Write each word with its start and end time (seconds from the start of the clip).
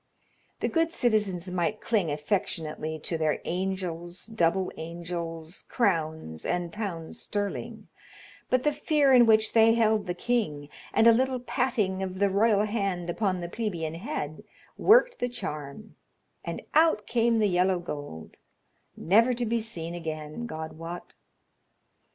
The 0.61 0.67
good 0.67 0.91
citizens 0.91 1.51
might 1.51 1.79
cling 1.79 2.09
affectionately 2.09 2.97
to 3.03 3.19
their 3.19 3.39
angels, 3.45 4.25
double 4.25 4.71
angels, 4.75 5.61
crowns 5.69 6.43
and 6.43 6.73
pounds 6.73 7.21
sterling, 7.21 7.87
but 8.49 8.63
the 8.63 8.71
fear 8.71 9.13
in 9.13 9.27
which 9.27 9.53
they 9.53 9.75
held 9.75 10.07
the 10.07 10.15
king, 10.15 10.69
and 10.91 11.05
a 11.05 11.13
little 11.13 11.39
patting 11.39 12.01
of 12.01 12.17
the 12.17 12.31
royal 12.31 12.65
hand 12.65 13.11
upon 13.11 13.41
the 13.41 13.47
plebeian 13.47 13.93
head, 13.93 14.43
worked 14.75 15.19
the 15.19 15.29
charm, 15.29 15.95
and 16.43 16.63
out 16.73 17.05
came 17.05 17.37
the 17.37 17.45
yellow 17.47 17.77
gold, 17.77 18.39
never 18.97 19.33
to 19.35 19.45
be 19.45 19.59
seen 19.59 19.93
again, 19.93 20.47
God 20.47 20.79
wot. 20.79 21.13